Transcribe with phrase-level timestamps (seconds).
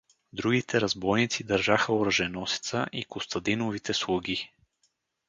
[0.33, 4.49] Другите разбойници държаха оръженосеца и Костадиновите слуги.